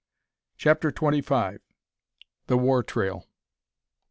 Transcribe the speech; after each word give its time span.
CHAPTER 0.57 0.91
TWENTY 0.91 1.21
FIVE. 1.21 1.61
THE 2.47 2.57
WAR 2.57 2.81
TRAIL. 2.81 3.27